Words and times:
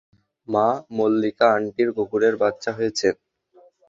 মা, 0.47 0.67
মল্লিকা 0.95 1.47
আন্টির 1.55 1.89
কুকুরের 1.95 2.33
বাচ্চা 2.41 2.71
হয়েছে! 2.77 3.07